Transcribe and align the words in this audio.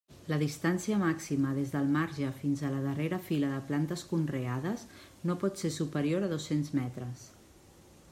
La 0.31 0.37
distància 0.43 0.95
màxima 1.01 1.49
des 1.57 1.73
del 1.73 1.91
marge 1.97 2.29
fins 2.39 2.63
a 2.63 2.71
la 2.75 2.79
darrera 2.85 3.19
fila 3.27 3.51
de 3.51 3.59
plantes 3.67 4.05
conreades 4.13 4.87
no 5.31 5.37
pot 5.45 5.63
ser 5.65 5.73
superior 5.77 6.27
a 6.29 6.31
dos-cents 6.33 6.73
metres. 6.81 7.29